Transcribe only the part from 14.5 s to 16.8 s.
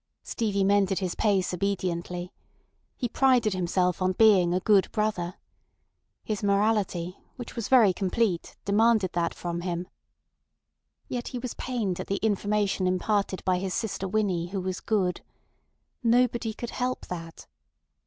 was good. Nobody could